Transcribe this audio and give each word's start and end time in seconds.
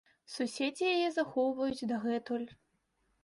Суседзі 0.35 0.85
яе 0.95 1.09
захоўваюць 1.17 1.85
дагэтуль. 1.91 2.47